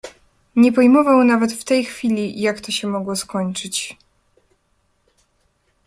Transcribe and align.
"Nie 0.55 0.71
pojmował 0.73 1.23
nawet 1.23 1.53
w 1.53 1.63
tej 1.63 1.85
chwili, 1.85 2.41
jak 2.41 2.61
to 2.61 2.71
się 2.71 2.87
mogło 2.87 3.15
skończyć." 3.15 3.97